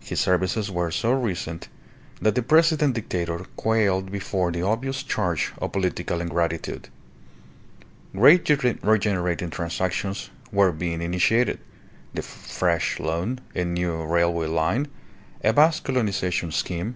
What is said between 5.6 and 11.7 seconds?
political ingratitude. Great regenerating transactions were being initiated